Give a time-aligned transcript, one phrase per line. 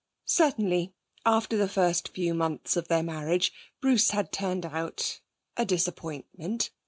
[0.25, 0.95] Certainly,
[1.27, 5.19] after the first few months of their marriage, Bruce had turned out
[5.57, 6.71] a disappointment.